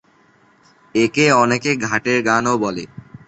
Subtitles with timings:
[0.95, 2.83] একে অনেকে 'ঘাটের গান'-ও বলে।